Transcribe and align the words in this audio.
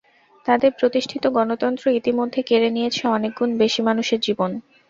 তাঁদের 0.45 0.71
প্রতিষ্ঠিত 0.79 1.23
গণতন্ত্র 1.37 1.85
ইতিমধ্যে 1.99 2.41
কেড়ে 2.43 2.69
নিয়েছে 2.71 3.01
কয়েক 3.05 3.33
গুণ 3.37 3.49
বেশি 3.61 3.81
মানুষের 3.87 4.19
জীবন। 4.21 4.51